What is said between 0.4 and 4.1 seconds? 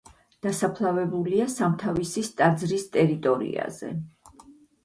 დასაფლავებულია სამთავისის ტაძრის ტერიტორიაზე.